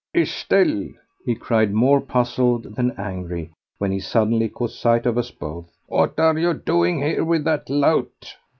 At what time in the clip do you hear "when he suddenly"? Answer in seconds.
3.77-4.49